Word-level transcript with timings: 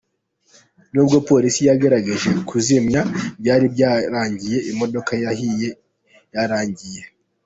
N'ubwo 0.91 1.17
Polisi 1.29 1.61
yagerageje 1.69 2.29
kuzimya, 2.49 3.01
byari 3.41 3.65
byarangiye 3.73 4.57
imodoka 4.71 5.11
yahiye 5.23 5.69
yarangiye. 6.35 7.01